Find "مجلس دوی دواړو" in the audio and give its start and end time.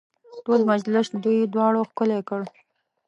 0.71-1.87